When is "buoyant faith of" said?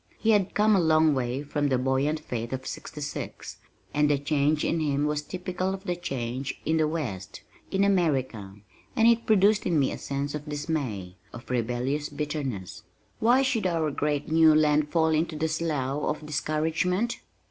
1.77-2.65